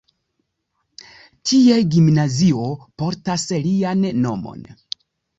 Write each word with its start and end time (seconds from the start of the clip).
Tie 1.49 1.75
gimnazio 1.95 2.63
portas 3.01 3.45
lian 3.67 4.07
nomon. 4.23 4.65